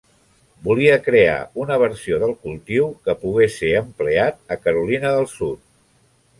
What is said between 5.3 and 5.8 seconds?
Sud.